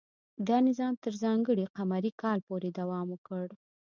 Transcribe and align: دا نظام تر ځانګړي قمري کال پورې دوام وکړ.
دا 0.47 0.57
نظام 0.67 0.93
تر 1.03 1.13
ځانګړي 1.23 1.65
قمري 1.75 2.11
کال 2.21 2.39
پورې 2.47 2.69
دوام 2.79 3.07
وکړ. 3.11 3.45